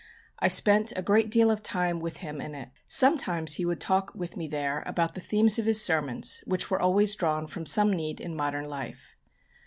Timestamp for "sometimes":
2.87-3.53